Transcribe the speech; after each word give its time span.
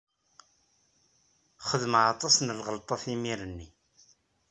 Xedmeɣ 1.67 2.03
aṭas 2.13 2.35
n 2.39 2.55
lɣelṭat 2.59 3.03
imir-nni. 3.13 3.67